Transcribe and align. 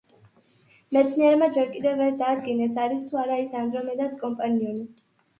მეცნიერებმა 0.95 1.49
ჯერ 1.57 1.67
კიდევ 1.73 1.99
ვერ 2.03 2.15
დაადგინეს, 2.21 2.73
არის 2.85 3.03
თუ 3.11 3.19
არა 3.25 3.35
ის 3.43 3.53
ანდრომედას 3.59 4.17
კომპანიონი. 4.23 4.83